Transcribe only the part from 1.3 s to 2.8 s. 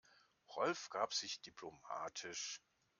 diplomatisch.